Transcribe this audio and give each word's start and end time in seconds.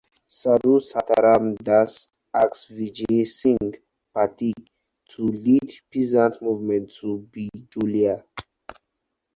Sadhu 0.37 0.79
Sitaram 0.79 1.53
Das 1.61 1.93
asked 2.41 2.71
Vijay 2.75 3.23
Singh 3.37 3.73
Pathik 4.15 4.57
to 5.11 5.27
lead 5.27 5.69
peasants 5.91 6.41
movement 6.41 6.89
of 7.03 7.19
Bijolia. 7.31 8.23